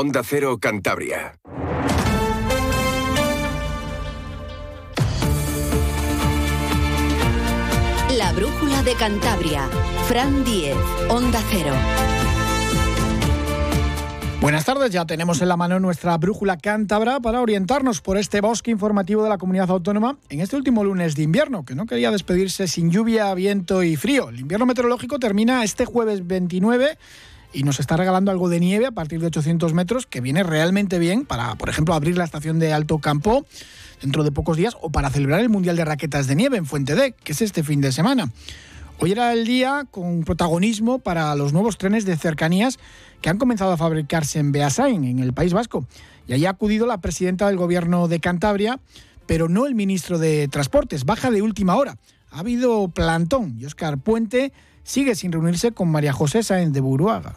[0.00, 1.34] Onda Cero Cantabria.
[8.16, 9.68] La brújula de Cantabria.
[10.06, 10.76] Fran Diez,
[11.08, 11.74] Onda Cero.
[14.40, 18.70] Buenas tardes, ya tenemos en la mano nuestra brújula cántabra para orientarnos por este bosque
[18.70, 22.68] informativo de la comunidad autónoma en este último lunes de invierno, que no quería despedirse
[22.68, 24.28] sin lluvia, viento y frío.
[24.28, 26.98] El invierno meteorológico termina este jueves 29
[27.52, 30.98] y nos está regalando algo de nieve a partir de 800 metros, que viene realmente
[30.98, 33.46] bien para, por ejemplo, abrir la estación de Alto Campo
[34.00, 36.94] dentro de pocos días o para celebrar el Mundial de Raquetas de Nieve en Fuente
[36.94, 38.30] D, que es este fin de semana.
[39.00, 42.78] Hoy era el día con protagonismo para los nuevos trenes de cercanías
[43.20, 45.86] que han comenzado a fabricarse en Beasain, en el País Vasco.
[46.26, 48.80] Y allí ha acudido la presidenta del gobierno de Cantabria,
[49.26, 51.04] pero no el ministro de Transportes.
[51.04, 51.96] Baja de última hora.
[52.30, 54.52] Ha habido plantón y Óscar Puente
[54.88, 57.34] sigue sin reunirse con María José Sáenz de Buruaga.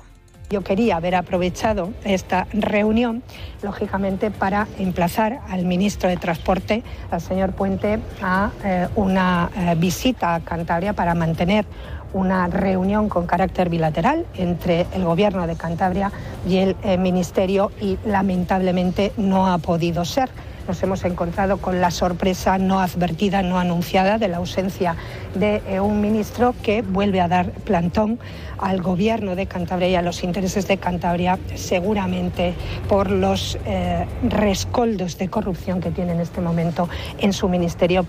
[0.49, 3.23] Yo quería haber aprovechado esta reunión,
[3.61, 10.35] lógicamente, para emplazar al ministro de Transporte, al señor Puente, a eh, una eh, visita
[10.35, 11.65] a Cantabria para mantener
[12.13, 16.11] una reunión con carácter bilateral entre el Gobierno de Cantabria
[16.47, 20.29] y el eh, Ministerio y lamentablemente no ha podido ser
[20.67, 24.95] nos hemos encontrado con la sorpresa no advertida, no anunciada de la ausencia
[25.35, 28.19] de eh, un ministro que vuelve a dar plantón
[28.57, 32.53] al gobierno de Cantabria y a los intereses de Cantabria, seguramente
[32.87, 36.89] por los eh, rescoldos de corrupción que tiene en este momento
[37.19, 38.05] en su ministerio.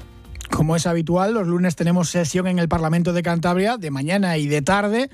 [0.50, 4.47] Como es habitual, los lunes tenemos sesión en el Parlamento de Cantabria de mañana y
[4.47, 5.08] de tarde.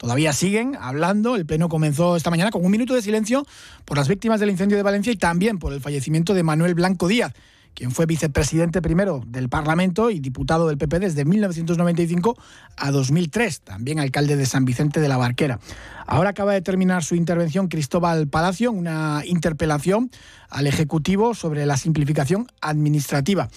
[0.00, 1.36] Todavía siguen hablando.
[1.36, 3.46] El pleno comenzó esta mañana con un minuto de silencio
[3.84, 7.06] por las víctimas del incendio de Valencia y también por el fallecimiento de Manuel Blanco
[7.06, 7.34] Díaz,
[7.74, 12.36] quien fue vicepresidente primero del Parlamento y diputado del PP desde 1995
[12.76, 15.60] a 2003, también alcalde de San Vicente de la Barquera.
[16.06, 20.10] Ahora acaba de terminar su intervención Cristóbal Palacio, una interpelación
[20.48, 23.48] al Ejecutivo sobre la simplificación administrativa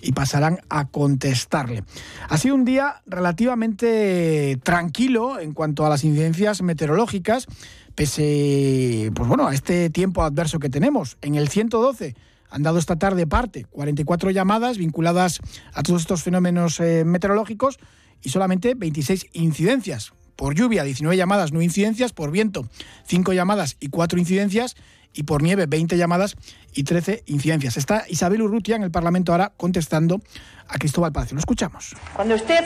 [0.00, 1.84] y pasarán a contestarle.
[2.28, 7.46] Ha sido un día relativamente tranquilo en cuanto a las incidencias meteorológicas,
[7.94, 11.16] pese pues bueno, a este tiempo adverso que tenemos.
[11.22, 12.14] En el 112
[12.50, 15.40] han dado esta tarde parte 44 llamadas vinculadas
[15.72, 17.78] a todos estos fenómenos eh, meteorológicos
[18.22, 22.66] y solamente 26 incidencias por lluvia 19 llamadas, no incidencias, por viento
[23.06, 24.74] 5 llamadas y 4 incidencias
[25.12, 26.36] y por nieve 20 llamadas
[26.72, 27.76] y 13 incidencias.
[27.76, 30.20] Está Isabel Urrutia en el Parlamento ahora contestando
[30.68, 31.34] a Cristóbal Palacio.
[31.34, 31.94] Lo escuchamos.
[32.14, 32.64] Cuando usted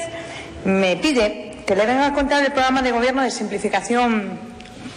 [0.65, 4.54] me pide que le venga a contar el programa de gobierno de simplificación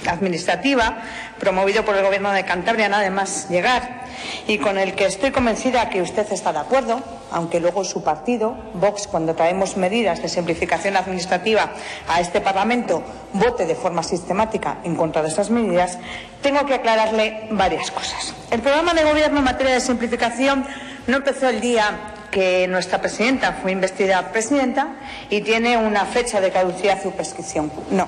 [0.07, 1.01] administrativa
[1.39, 4.05] promovido por el Gobierno de Cantabria nada más llegar
[4.47, 7.01] y con el que estoy convencida que usted está de acuerdo,
[7.31, 11.71] aunque luego su partido, Vox, cuando traemos medidas de simplificación administrativa
[12.07, 13.03] a este Parlamento,
[13.33, 15.97] vote de forma sistemática en contra de esas medidas,
[16.41, 18.33] tengo que aclararle varias cosas.
[18.51, 20.65] El programa de Gobierno en materia de simplificación
[21.07, 24.95] no empezó el día que nuestra presidenta fue investida presidenta
[25.29, 27.71] y tiene una fecha de caducidad y prescripción.
[27.91, 28.07] No.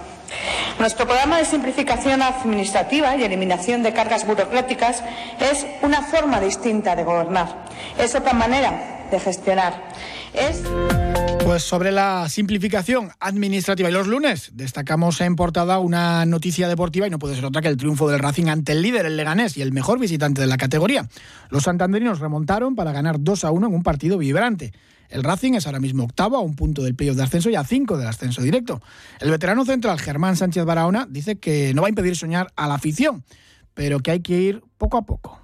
[0.79, 5.03] Nuestro programa de simplificación administrativa y eliminación de cargas burocráticas
[5.41, 7.65] es una forma distinta de gobernar.
[7.99, 9.89] Es otra manera de gestionar.
[10.33, 10.63] Es.
[11.43, 17.09] Pues sobre la simplificación administrativa y los lunes destacamos en portada una noticia deportiva y
[17.09, 19.61] no puede ser otra que el triunfo del Racing ante el líder, el Leganés, y
[19.61, 21.09] el mejor visitante de la categoría.
[21.49, 24.71] Los santanderinos remontaron para ganar 2 a 1 en un partido vibrante.
[25.09, 27.63] El Racing es ahora mismo octavo a un punto del playoff de ascenso y a
[27.63, 28.81] cinco del ascenso directo.
[29.19, 32.75] El veterano central Germán Sánchez Barahona dice que no va a impedir soñar a la
[32.75, 33.23] afición,
[33.73, 35.39] pero que hay que ir poco a poco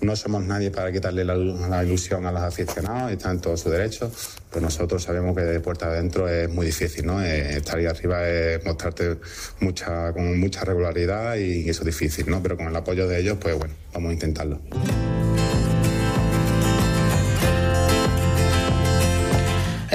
[0.00, 4.10] no somos nadie para quitarle la, ilusión a los aficionados, están en todo su derecho,
[4.50, 7.22] pero nosotros sabemos que de puerta adentro es muy difícil, ¿no?
[7.22, 9.18] Eh, estar ahí arriba es mostrarte
[9.60, 12.42] mucha, con mucha regularidad y eso es difícil, ¿no?
[12.42, 14.60] Pero con el apoyo de ellos, pues bueno, vamos a intentarlo.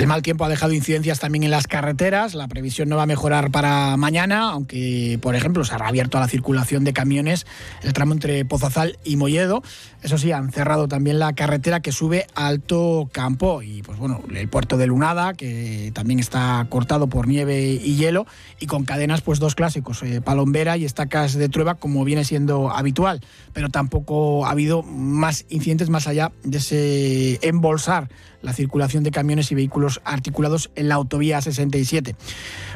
[0.03, 2.35] El mal tiempo ha dejado incidencias también en las carreteras.
[2.35, 6.19] La previsión no va a mejorar para mañana, aunque, por ejemplo, se ha reabierto a
[6.19, 7.45] la circulación de camiones
[7.83, 9.63] el tramo entre Pozazal y Molledo.
[10.01, 14.21] Eso sí, han cerrado también la carretera que sube a Alto Campo y, pues bueno,
[14.35, 18.27] el puerto de Lunada, que también está cortado por nieve y hielo
[18.59, 22.71] y con cadenas, pues dos clásicos, eh, palombera y estacas de trueba, como viene siendo
[22.71, 23.21] habitual.
[23.53, 28.09] Pero tampoco ha habido más incidentes más allá de ese embolsar
[28.43, 32.15] la circulación de camiones y vehículos articulados en la autovía 67.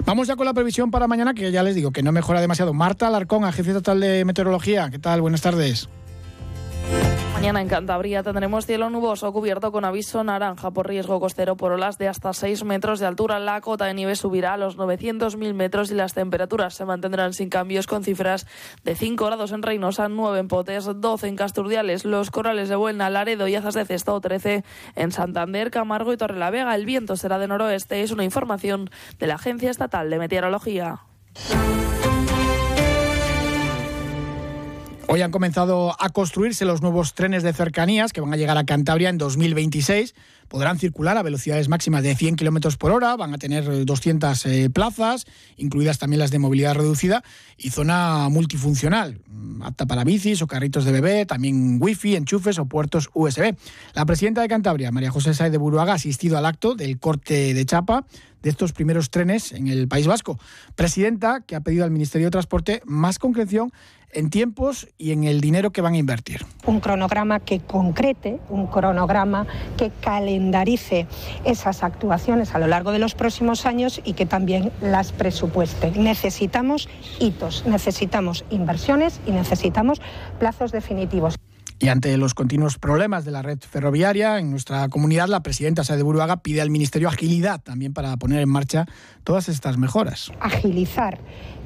[0.06, 2.74] Vamos ya con la previsión para mañana, que ya les digo que no mejora demasiado.
[2.74, 5.22] Marta Alarcón, Agencia Total de Meteorología, ¿qué tal?
[5.22, 5.90] Buenas tardes.
[7.38, 12.00] Mañana en Cantabria tendremos cielo nuboso cubierto con aviso naranja por riesgo costero por olas
[12.00, 13.38] de hasta 6 metros de altura.
[13.38, 17.50] La cota de nieve subirá a los 900.000 metros y las temperaturas se mantendrán sin
[17.50, 18.48] cambios con cifras
[18.84, 23.12] de 5 grados en Reynosa, 9 en Potes, 12 en Casturdiales, Los Corales de Buena,
[23.12, 24.63] Laredo y Azas de Cesto, 13
[24.95, 26.74] en Santander, Camargo y Torrelavega.
[26.74, 28.01] El viento será de noroeste.
[28.01, 31.01] Es una información de la Agencia Estatal de Meteorología.
[35.09, 38.65] Hoy han comenzado a construirse los nuevos trenes de cercanías que van a llegar a
[38.65, 40.13] Cantabria en 2026
[40.48, 44.69] podrán circular a velocidades máximas de 100 kilómetros por hora, van a tener 200 eh,
[44.69, 45.25] plazas,
[45.57, 47.24] incluidas también las de movilidad reducida,
[47.57, 52.65] y zona multifuncional, mm, apta para bicis o carritos de bebé, también wifi, enchufes o
[52.65, 53.56] puertos USB.
[53.94, 57.54] La presidenta de Cantabria, María José Saez de Buruaga, ha asistido al acto del corte
[57.54, 58.06] de chapa
[58.47, 60.39] de estos primeros trenes en el País Vasco.
[60.75, 63.73] Presidenta que ha pedido al Ministerio de Transporte más concreción
[64.13, 66.45] en tiempos y en el dinero que van a invertir.
[66.65, 71.07] Un cronograma que concrete, un cronograma que calendarice
[71.44, 75.91] esas actuaciones a lo largo de los próximos años y que también las presupueste.
[75.91, 76.88] Necesitamos
[77.19, 79.99] hitos, necesitamos inversiones y necesitamos
[80.39, 81.38] plazos definitivos.
[81.79, 86.01] Y ante los continuos problemas de la red ferroviaria en nuestra comunidad, la presidenta Sade
[86.01, 88.85] Buruaga pide al Ministerio agilidad también para poner en marcha
[89.24, 90.31] todas estas mejoras.
[90.39, 91.19] Agilizar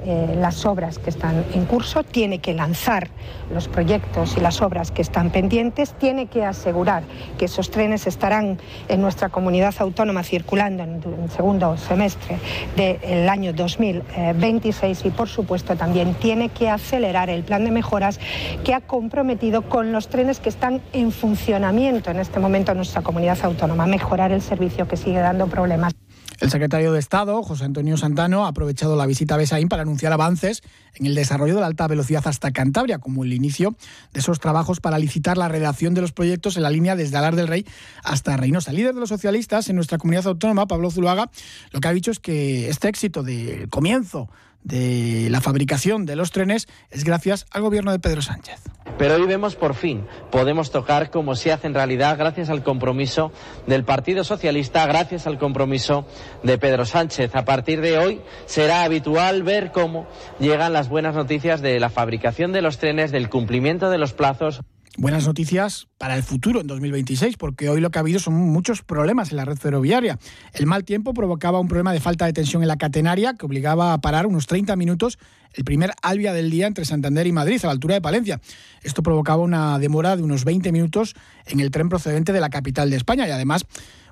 [0.03, 3.09] eh, las obras que están en curso, tiene que lanzar
[3.53, 7.03] los proyectos y las obras que están pendientes, tiene que asegurar
[7.37, 8.57] que esos trenes estarán
[8.87, 12.39] en nuestra comunidad autónoma circulando en el segundo semestre
[12.75, 18.19] del año 2026 y, por supuesto, también tiene que acelerar el plan de mejoras
[18.63, 23.01] que ha comprometido con los trenes que están en funcionamiento en este momento en nuestra
[23.01, 25.93] comunidad autónoma, mejorar el servicio que sigue dando problemas.
[26.41, 30.11] El secretario de Estado, José Antonio Santano, ha aprovechado la visita a Besaín para anunciar
[30.11, 30.63] avances
[30.95, 33.75] en el desarrollo de la alta velocidad hasta Cantabria, como el inicio
[34.11, 37.35] de esos trabajos para licitar la redacción de los proyectos en la línea desde Alar
[37.35, 37.63] del Rey
[38.03, 38.71] hasta Reynosa.
[38.71, 41.29] El líder de los socialistas en nuestra comunidad autónoma, Pablo Zuluaga,
[41.71, 44.27] lo que ha dicho es que este éxito del comienzo
[44.63, 48.61] de la fabricación de los trenes es gracias al gobierno de Pedro Sánchez.
[48.97, 53.31] Pero hoy vemos por fin, podemos tocar como se hace en realidad gracias al compromiso
[53.65, 56.05] del Partido Socialista, gracias al compromiso
[56.43, 57.35] de Pedro Sánchez.
[57.35, 60.07] A partir de hoy será habitual ver cómo
[60.39, 64.61] llegan las buenas noticias de la fabricación de los trenes, del cumplimiento de los plazos
[64.97, 68.81] buenas noticias para el futuro en 2026, porque hoy lo que ha habido son muchos
[68.81, 70.19] problemas en la red ferroviaria.
[70.53, 73.93] El mal tiempo provocaba un problema de falta de tensión en la catenaria que obligaba
[73.93, 75.17] a parar unos 30 minutos
[75.53, 78.39] el primer albia del día entre Santander y Madrid, a la altura de Palencia.
[78.83, 81.15] Esto provocaba una demora de unos 20 minutos
[81.45, 83.65] en el tren procedente de la capital de España y además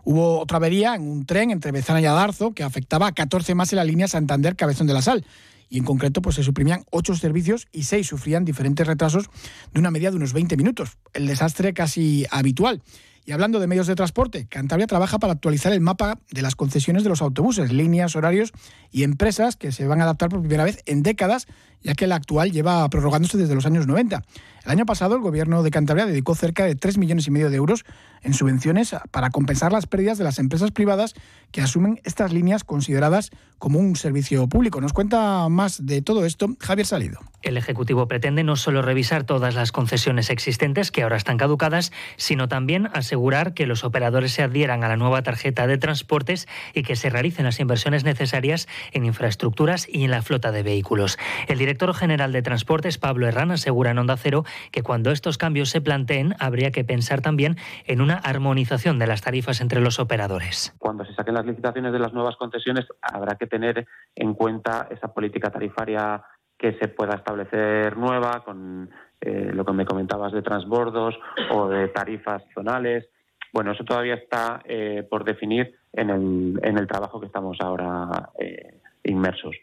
[0.04, 3.72] hubo otra avería en un tren entre Bezana y Adarzo que afectaba a 14 más
[3.74, 5.26] en la línea Santander-Cabezón de la Sal
[5.69, 9.30] y en concreto pues se suprimían ocho servicios y seis sufrían diferentes retrasos
[9.74, 10.98] de una media de unos 20 minutos.
[11.13, 12.81] El desastre casi habitual.
[13.25, 17.04] Y hablando de medios de transporte, Cantabria trabaja para actualizar el mapa de las concesiones
[17.04, 18.51] de los autobuses, líneas, horarios
[18.92, 21.48] y empresas que se van a adaptar por primera vez en décadas,
[21.81, 24.24] ya que la actual lleva prorrogándose desde los años 90.
[24.66, 27.57] El año pasado el gobierno de Cantabria dedicó cerca de 3 millones y medio de
[27.57, 27.86] euros
[28.21, 31.13] en subvenciones para compensar las pérdidas de las empresas privadas
[31.51, 34.81] que asumen estas líneas consideradas como un servicio público.
[34.81, 37.19] Nos cuenta más de todo esto Javier Salido.
[37.42, 42.50] El Ejecutivo pretende no solo revisar todas las concesiones existentes que ahora están caducadas, sino
[42.50, 43.19] también asegurar
[43.54, 47.45] que los operadores se adhieran a la nueva tarjeta de transportes y que se realicen
[47.45, 51.18] las inversiones necesarias en infraestructuras y en la flota de vehículos.
[51.48, 55.69] El director general de Transportes, Pablo Herrán, asegura en Onda Cero que cuando estos cambios
[55.69, 60.73] se planteen habría que pensar también en una armonización de las tarifas entre los operadores.
[60.78, 63.85] Cuando se saquen las licitaciones de las nuevas concesiones habrá que tener
[64.16, 66.23] en cuenta esa política tarifaria
[66.57, 68.90] que se pueda establecer nueva con
[69.21, 71.19] eh, lo que me comentabas de transbordos
[71.52, 73.07] o de tarifas zonales.
[73.52, 78.30] Bueno, eso todavía está eh, por definir en el, en el trabajo que estamos ahora
[78.40, 79.56] eh, inmersos.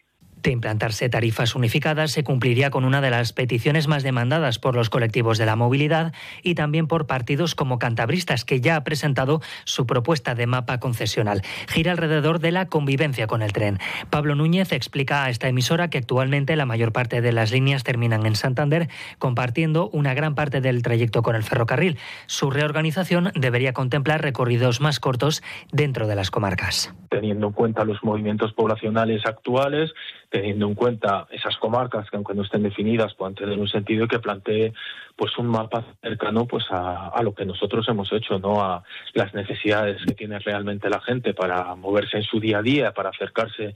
[0.46, 4.90] De implantarse tarifas unificadas, se cumpliría con una de las peticiones más demandadas por los
[4.90, 9.86] colectivos de la movilidad y también por partidos como Cantabristas, que ya ha presentado su
[9.86, 11.42] propuesta de mapa concesional.
[11.66, 13.80] Gira alrededor de la convivencia con el tren.
[14.08, 18.24] Pablo Núñez explica a esta emisora que actualmente la mayor parte de las líneas terminan
[18.24, 18.88] en Santander,
[19.18, 21.98] compartiendo una gran parte del trayecto con el ferrocarril.
[22.26, 26.94] Su reorganización debería contemplar recorridos más cortos dentro de las comarcas.
[27.16, 29.90] Teniendo en cuenta los movimientos poblacionales actuales,
[30.28, 34.18] teniendo en cuenta esas comarcas que aunque no estén definidas puedan tener un sentido que
[34.18, 34.74] plantee
[35.16, 38.82] pues un mapa cercano pues a, a, lo que nosotros hemos hecho no a
[39.14, 43.08] las necesidades que tiene realmente la gente para moverse en su día a día para
[43.08, 43.74] acercarse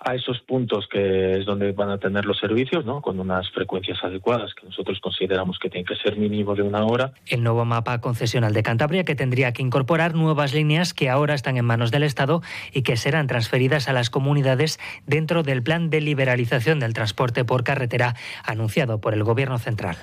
[0.00, 3.02] a esos puntos que es donde van a tener los servicios, ¿no?
[3.02, 7.12] con unas frecuencias adecuadas que nosotros consideramos que tienen que ser mínimo de una hora.
[7.26, 11.58] El nuevo mapa concesional de Cantabria que tendría que incorporar nuevas líneas que ahora están
[11.58, 12.40] en manos del Estado
[12.72, 17.62] y que serán transferidas a las comunidades dentro del plan de liberalización del transporte por
[17.62, 18.14] carretera
[18.44, 19.96] anunciado por el Gobierno central.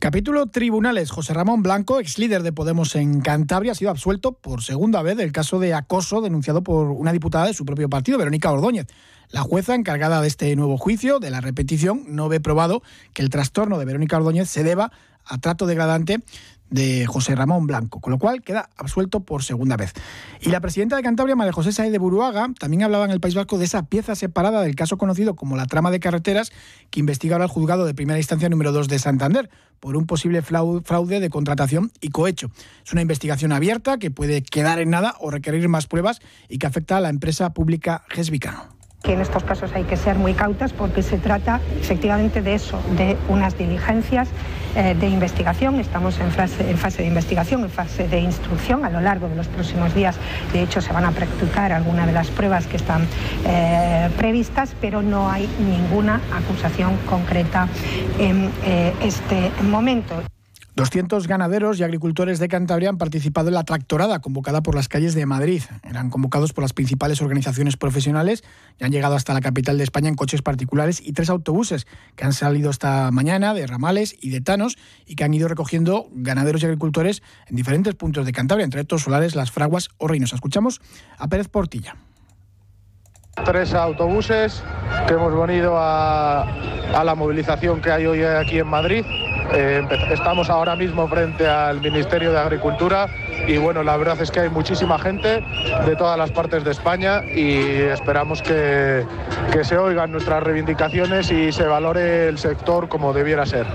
[0.00, 1.10] Capítulo Tribunales.
[1.10, 5.16] José Ramón Blanco, ex líder de Podemos en Cantabria, ha sido absuelto por segunda vez
[5.16, 8.86] del caso de acoso denunciado por una diputada de su propio partido, Verónica Ordóñez.
[9.30, 12.80] La jueza encargada de este nuevo juicio, de la repetición, no ve probado
[13.12, 14.92] que el trastorno de Verónica Ordóñez se deba
[15.24, 16.20] a trato degradante
[16.70, 19.92] de José Ramón Blanco, con lo cual queda absuelto por segunda vez.
[20.40, 23.34] Y la presidenta de Cantabria, María José Saez de Buruaga, también hablaba en el País
[23.34, 26.52] Vasco de esa pieza separada del caso conocido como la trama de carreteras
[26.90, 30.42] que investiga ahora el juzgado de primera instancia número 2 de Santander por un posible
[30.42, 32.50] fraude de contratación y cohecho.
[32.84, 36.66] Es una investigación abierta que puede quedar en nada o requerir más pruebas y que
[36.66, 40.72] afecta a la empresa pública Gesvica que en estos casos hay que ser muy cautas
[40.72, 44.28] porque se trata efectivamente de eso, de unas diligencias
[44.74, 45.80] eh, de investigación.
[45.80, 46.64] Estamos en fase,
[47.02, 48.84] de investigación, en fase de instrucción.
[48.84, 50.16] A lo largo de los próximos días,
[50.52, 53.06] de hecho, se van a practicar algunas de las pruebas que están
[53.46, 57.68] eh, previstas, pero no hay ninguna acusación concreta
[58.18, 60.22] en eh, este momento.
[60.78, 65.16] 200 ganaderos y agricultores de Cantabria han participado en la tractorada convocada por las calles
[65.16, 65.60] de Madrid.
[65.82, 68.44] Eran convocados por las principales organizaciones profesionales
[68.78, 72.26] y han llegado hasta la capital de España en coches particulares y tres autobuses que
[72.26, 76.62] han salido esta mañana de ramales y de tanos y que han ido recogiendo ganaderos
[76.62, 80.32] y agricultores en diferentes puntos de Cantabria, entre estos Solares, Las Fraguas o Reinos.
[80.32, 80.80] Escuchamos
[81.18, 81.96] a Pérez Portilla
[83.44, 84.64] tres autobuses
[85.06, 89.04] que hemos venido a, a, la movilización que hay hoy aquí en Madrid
[89.52, 93.08] eh, estamos ahora mismo frente al Ministerio de Agricultura
[93.46, 95.42] y bueno, la verdad es que hay muchísima gente
[95.86, 99.06] de todas las partes de España y esperamos que,
[99.62, 103.66] se oigan nuestras reivindicaciones y se valore el sector como debiera ser,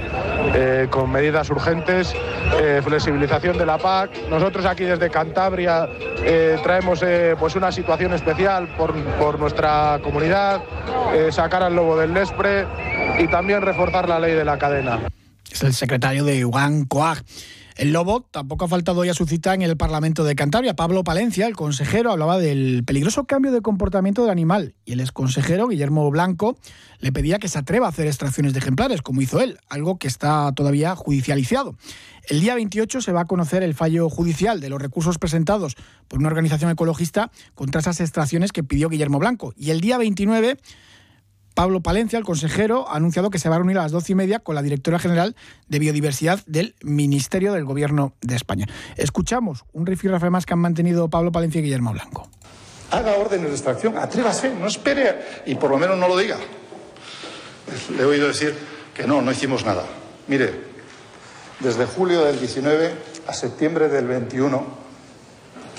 [0.56, 2.15] eh, con medidas urgentes,
[2.62, 4.12] eh, flexibilización de la PAC.
[4.30, 5.89] Nosotros aquí desde Cantabria
[6.63, 7.03] traemos
[7.38, 10.62] pues una situación especial por, por nuesra comunidad,
[11.32, 12.65] sacar al lobo del Nespre
[13.20, 15.00] y también reforzar la ley de la cadena
[15.51, 17.23] es el secretario de Juan Coag.
[17.75, 20.75] El Lobo tampoco ha faltado hoy a su cita en el Parlamento de Cantabria.
[20.75, 25.67] Pablo Palencia, el consejero, hablaba del peligroso cambio de comportamiento del animal y el exconsejero,
[25.67, 26.55] Guillermo Blanco,
[27.00, 30.07] le pedía que se atreva a hacer extracciones de ejemplares, como hizo él, algo que
[30.07, 31.75] está todavía judicializado.
[32.29, 35.75] El día 28 se va a conocer el fallo judicial de los recursos presentados
[36.07, 39.51] por una organización ecologista contra esas extracciones que pidió Guillermo Blanco.
[39.57, 40.57] Y el día 29
[41.53, 44.15] Pablo Palencia, el consejero, ha anunciado que se va a reunir a las doce y
[44.15, 45.36] media con la directora general
[45.67, 48.67] de Biodiversidad del Ministerio del Gobierno de España.
[48.98, 52.27] Escuchamos un rifirrafe más que han mantenido Pablo Palencia y Guillermo Blanco.
[52.91, 56.38] Haga órdenes de extracción, atrévase, no espere y por lo menos no lo diga.
[57.95, 58.55] Le he oído decir
[58.93, 59.83] que no, no hicimos nada.
[60.27, 60.53] Mire,
[61.60, 62.93] desde julio del 19
[63.27, 64.83] a septiembre del 21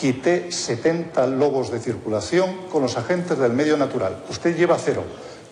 [0.00, 4.24] quité 70 logos de circulación con los agentes del medio natural.
[4.28, 5.04] Usted lleva cero.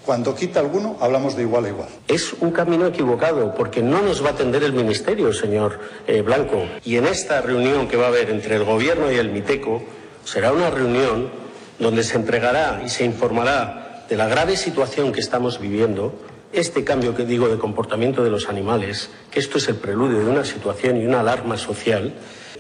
[0.05, 1.89] Cuando quita alguno, hablamos de igual a igual.
[2.09, 5.79] Es un camino equivocado porque no nos va a atender el Ministerio, señor
[6.09, 6.65] eh, Blanco.
[6.85, 9.81] Y en esta reunión que va a haber entre el Gobierno y el MITECO,
[10.25, 11.31] será una reunión
[11.79, 16.13] donde se entregará y se informará de la grave situación que estamos viviendo,
[16.53, 20.31] este cambio que digo de comportamiento de los animales, que esto es el preludio de
[20.31, 22.13] una situación y una alarma social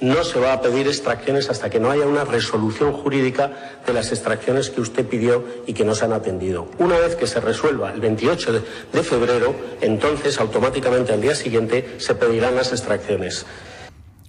[0.03, 4.11] no se va a pedir extracciones hasta que no haya una resolución jurídica de las
[4.11, 6.69] extracciones que usted pidió y que no se han atendido.
[6.79, 8.53] Una vez que se resuelva el 28
[8.93, 13.47] de febrero, entonces automáticamente al día siguiente se pedirán las extracciones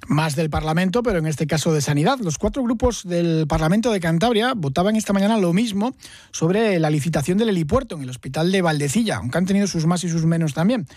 [0.08, 2.20] más del Parlamento, pero en este caso de Sanidad.
[2.20, 5.96] Los cuatro grupos del Parlamento de Cantabria votaban esta mañana lo mismo
[6.32, 10.04] sobre la licitación del helipuerto en el Hospital de Valdecilla, aunque han tenido sus más
[10.04, 10.88] y sus menos también.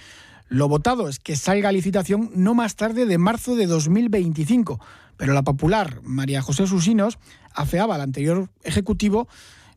[0.49, 4.81] Lo votado es que salga licitación no más tarde de marzo de 2025,
[5.17, 7.19] pero la popular María José Susinos
[7.53, 9.29] afeaba al anterior ejecutivo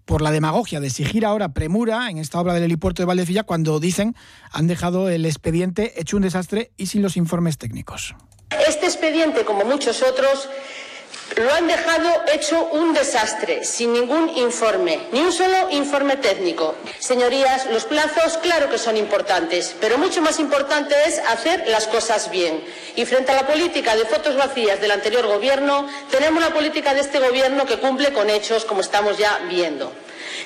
[0.05, 3.79] por la demagogia de exigir ahora premura en esta obra del helipuerto de Valdecilla cuando
[3.79, 4.15] dicen
[4.51, 8.15] han dejado el expediente hecho un desastre y sin los informes técnicos.
[8.67, 10.49] Este expediente, como muchos otros,
[11.37, 16.75] lo han dejado hecho un desastre, sin ningún informe, ni un solo informe técnico.
[16.99, 22.29] Señorías, los plazos claro que son importantes, pero mucho más importante es hacer las cosas
[22.29, 22.63] bien.
[22.95, 27.01] Y frente a la política de fotos vacías del anterior gobierno, tenemos la política de
[27.01, 29.91] este gobierno que cumple con hechos, como estamos ya viendo.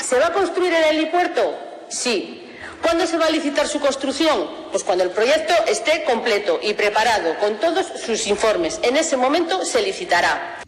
[0.06, 1.58] ¿Se va a construir el helipuerto?
[1.90, 2.40] Sí.
[2.82, 4.68] ¿Cuándo se va a licitar su construcción?
[4.72, 8.80] Pues cuando el proyecto esté completo y preparado con todos sus informes.
[8.84, 10.60] En ese momento se licitará.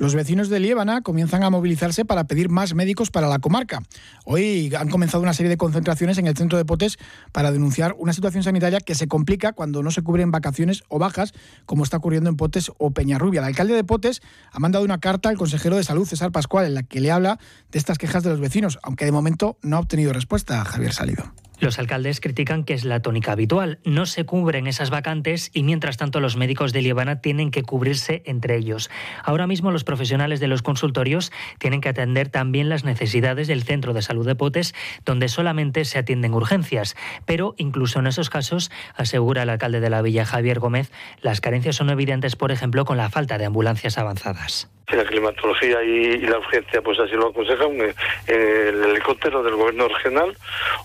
[0.00, 3.82] Los vecinos de Liébana comienzan a movilizarse para pedir más médicos para la comarca.
[4.24, 6.96] Hoy han comenzado una serie de concentraciones en el centro de Potes
[7.32, 11.34] para denunciar una situación sanitaria que se complica cuando no se cubren vacaciones o bajas,
[11.66, 13.40] como está ocurriendo en Potes o Peñarrubia.
[13.40, 16.72] El alcalde de Potes ha mandado una carta al consejero de Salud, César Pascual, en
[16.72, 17.38] la que le habla
[17.70, 21.30] de estas quejas de los vecinos, aunque de momento no ha obtenido respuesta Javier Salido.
[21.60, 23.80] Los alcaldes critican que es la tónica habitual.
[23.84, 28.22] No se cubren esas vacantes y mientras tanto los médicos de Liébana tienen que cubrirse
[28.24, 28.90] entre ellos.
[29.22, 33.92] Ahora mismo los profesionales de los consultorios tienen que atender también las necesidades del centro
[33.92, 34.74] de salud de Potes,
[35.04, 36.96] donde solamente se atienden urgencias.
[37.26, 40.90] Pero incluso en esos casos, asegura el alcalde de la villa Javier Gómez,
[41.20, 46.18] las carencias son evidentes, por ejemplo, con la falta de ambulancias avanzadas la climatología y,
[46.18, 47.94] la urgencia pues así lo aconsejan, eh,
[48.26, 50.36] el helicóptero del gobierno regional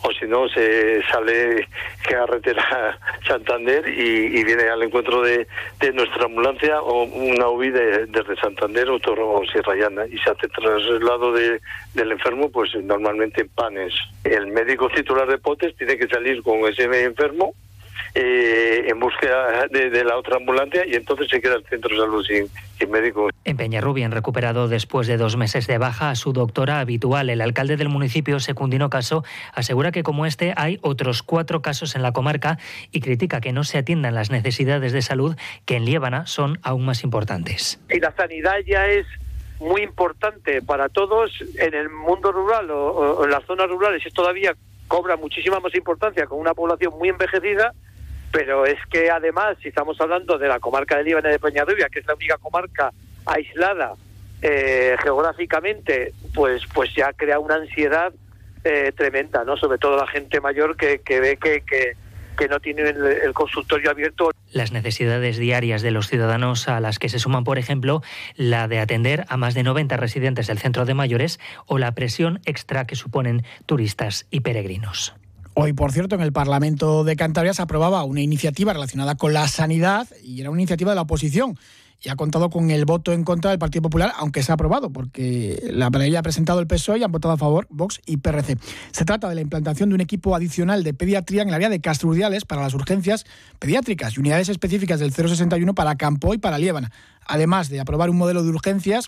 [0.01, 1.67] o si no se sale
[2.07, 2.97] carretera
[3.27, 5.47] Santander y, viene al encuentro de,
[5.93, 10.47] nuestra ambulancia o una UBI desde Santander o Toro o Sierra Llana y se hace
[10.49, 11.61] traslado de,
[11.93, 13.93] del enfermo pues normalmente en panes.
[14.23, 17.53] El médico titular de Potes tiene que salir con ese enfermo
[18.17, 22.25] eh, en búsqueda de, la otra ambulancia y entonces se queda el centro de salud
[22.25, 22.47] sin,
[22.79, 23.29] sin médico.
[23.43, 27.29] En Peñarrubia han recuperado después de dos meses de baja a su doctora habitual.
[27.29, 32.03] El alcalde del municipio, Secundino Caso, asegura que como este hay otros cuatro casos en
[32.03, 32.57] la comarca
[32.91, 36.85] y critica que no se atiendan las necesidades de salud que en Liébana son aún
[36.85, 37.81] más importantes.
[37.89, 39.05] Y la sanidad ya es
[39.59, 44.55] muy importante para todos en el mundo rural o, en las zonas rurales es todavía
[44.87, 47.73] cobra muchísima más importancia con una población muy envejecida
[48.35, 51.99] pero es que además, si estamos hablando de la comarca de Líbana de Peñarrubia, que
[51.99, 52.91] es la única comarca
[53.25, 53.93] aislada
[54.41, 58.11] eh, geográficamente, pues, pues ya crea una ansiedad
[58.65, 59.55] eh, tremenda, ¿no?
[59.55, 61.93] Sobre todo la gente mayor que, que ve que, que,
[62.37, 64.31] que no tiene el, consultorio abierto.
[64.51, 68.01] Las necesidades diarias de los ciudadanos a las que se suman, por ejemplo,
[68.35, 72.41] la de atender a más de 90 residentes del centro de mayores o la presión
[72.43, 75.15] extra que suponen turistas y peregrinos.
[75.57, 79.47] Hoy, por cierto, en el Parlamento de Cantabria se aprobaba una iniciativa relacionada con la
[79.47, 81.57] sanidad y era una iniciativa de la oposición
[82.03, 84.89] y ha contado con el voto en contra del Partido Popular, aunque se ha aprobado,
[84.89, 88.57] porque la ha presentado el PSOE y han votado a favor Vox y PRC.
[88.91, 91.79] Se trata de la implantación de un equipo adicional de pediatría en el área de
[91.79, 93.25] Castrurdiales para las urgencias
[93.57, 96.91] pediátricas y unidades específicas del 061 para Campo y para Liébana,
[97.25, 99.07] además de aprobar un modelo de urgencias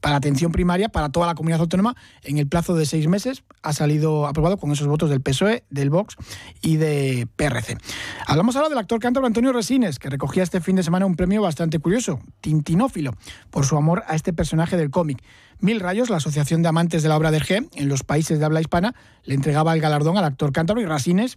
[0.00, 3.44] para atención primaria para toda la comunidad autónoma en el plazo de seis meses.
[3.62, 6.16] Ha salido aprobado con esos votos del PSOE, del Vox
[6.62, 7.78] y de PRC.
[8.26, 11.42] Hablamos ahora del actor cántabro Antonio Resines, que recogía este fin de semana un premio
[11.42, 13.14] bastante curioso, Tintinófilo,
[13.50, 15.22] por su amor a este personaje del cómic.
[15.60, 18.44] Mil Rayos, la Asociación de Amantes de la Obra de G en los países de
[18.46, 21.36] habla hispana, le entregaba el galardón al actor cántabro y Resines,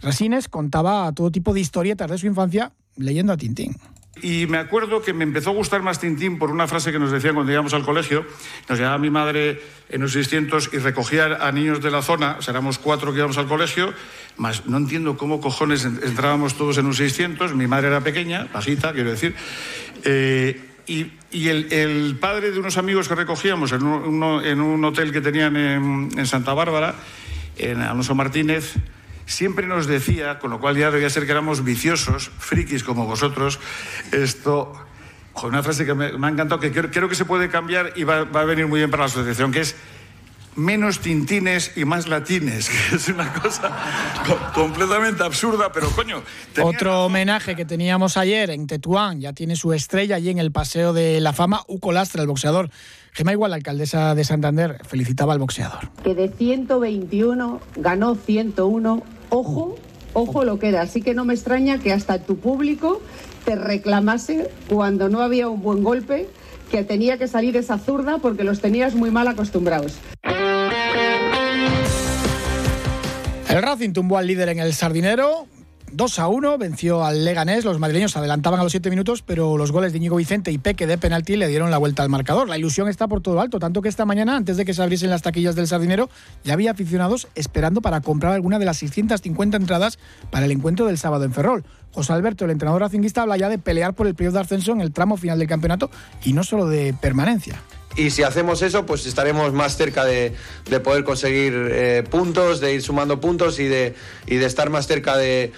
[0.00, 3.76] Resines contaba todo tipo de historietas de su infancia leyendo a Tintín.
[4.22, 7.10] Y me acuerdo que me empezó a gustar más Tintín por una frase que nos
[7.10, 8.24] decían cuando íbamos al colegio.
[8.68, 12.50] Nos llevaba mi madre en los 600 y recogía a niños de la zona, o
[12.50, 13.92] éramos cuatro que íbamos al colegio,
[14.36, 18.92] más no entiendo cómo cojones entrábamos todos en un 600, mi madre era pequeña, bajita,
[18.92, 19.34] quiero decir,
[20.04, 21.10] eh, y,
[21.48, 26.54] el, padre de unos amigos que recogíamos en un, hotel que tenían en, en Santa
[26.54, 26.94] Bárbara,
[27.56, 28.74] en Alonso Martínez,
[29.26, 33.58] siempre nos decía, con lo cual ya debía ser que éramos viciosos, frikis como vosotros,
[34.12, 34.72] esto,
[35.32, 38.20] con una frase que me, ha encantado, que creo, que se puede cambiar y va,
[38.20, 39.74] a venir muy bien para la asociación, que es
[40.56, 43.72] menos tintines y más latines, que es una cosa
[44.54, 46.22] completamente absurda, pero coño.
[46.62, 50.92] Otro homenaje que teníamos ayer en Tetuán, ya tiene su estrella allí en el Paseo
[50.92, 52.70] de la Fama, Uco Lastra, el boxeador.
[53.12, 55.88] Gema Igual, la alcaldesa de Santander, felicitaba al boxeador.
[56.02, 59.02] Que de 121 ganó 101
[59.34, 59.76] ojo,
[60.12, 60.82] ojo lo que era.
[60.82, 63.00] Así que no me extraña que hasta tu público
[63.44, 66.28] te reclamase cuando no había un buen golpe,
[66.70, 69.98] que tenía que salir esa zurda porque los tenías muy mal acostumbrados.
[73.48, 75.46] El Racing tumbó al líder en el Sardinero,
[75.96, 77.64] 2 a 1, venció al Leganés.
[77.64, 80.88] Los madrileños adelantaban a los 7 minutos, pero los goles de Íñigo Vicente y Peque
[80.88, 82.48] de penalti le dieron la vuelta al marcador.
[82.48, 85.10] La ilusión está por todo alto, tanto que esta mañana, antes de que se abriesen
[85.10, 86.10] las taquillas del Sardinero,
[86.42, 90.00] ya había aficionados esperando para comprar alguna de las 650 entradas
[90.32, 91.64] para el encuentro del sábado en Ferrol.
[91.92, 94.80] José Alberto, el entrenador racinguista, habla ya de pelear por el periodo de ascenso en
[94.80, 95.92] el tramo final del campeonato
[96.24, 97.62] y no solo de permanencia.
[97.96, 100.34] Y si hacemos eso, pues estaremos más cerca de,
[100.82, 103.94] poder conseguir eh, puntos, de ir sumando puntos y de,
[104.26, 105.52] y de estar más cerca de,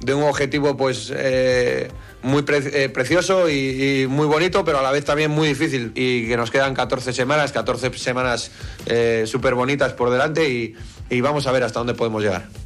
[0.00, 1.88] de un objetivo pues eh,
[2.22, 5.92] muy eh, precioso y, muy bonito, pero a la vez también muy difícil.
[5.94, 8.50] Y que nos quedan 14 semanas, 14 semanas
[8.86, 10.74] eh, súper bonitas por delante y,
[11.10, 12.65] y vamos a ver hasta dónde podemos llegar.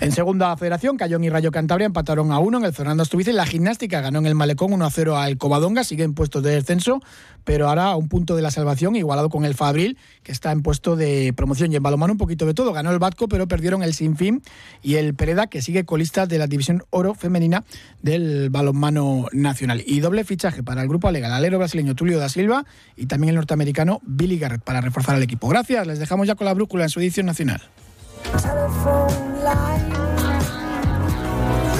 [0.00, 3.32] En segunda federación, Cayón y Rayo Cantabria empataron a uno en el Fernando Estuvice.
[3.32, 6.52] La gimnástica ganó en el Malecón 1 a 0 al Covadonga, sigue en puestos de
[6.52, 7.02] descenso,
[7.42, 10.62] pero ahora a un punto de la salvación, igualado con el Fabril, que está en
[10.62, 11.72] puesto de promoción.
[11.72, 12.72] Y en balonmano un poquito de todo.
[12.72, 14.40] Ganó el Batco, pero perdieron el Sinfín
[14.82, 17.64] y el Pereda, que sigue colista de la división oro femenina
[18.00, 19.82] del balonmano nacional.
[19.84, 23.30] Y doble fichaje para el grupo alega, el alero brasileño Tulio da Silva y también
[23.30, 25.48] el norteamericano Billy Garrett para reforzar el equipo.
[25.48, 27.62] Gracias, les dejamos ya con la brújula en su edición nacional.
[29.54, 29.82] life.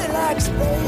[0.00, 0.87] Relax, baby.